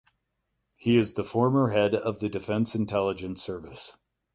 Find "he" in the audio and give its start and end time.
0.77-0.97